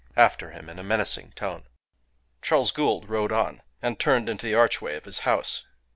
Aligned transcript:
after 0.15 0.49
him 0.49 0.67
in 0.67 0.79
a 0.79 0.83
menacing 0.83 1.31
tone. 1.35 1.67
Charles 2.41 2.71
Gould 2.71 3.07
rode 3.07 3.31
on, 3.31 3.61
and 3.83 3.99
turned 3.99 4.29
into 4.29 4.47
the 4.47 4.55
archway 4.55 4.95
of 4.95 5.05
his 5.05 5.19
house. 5.29 5.63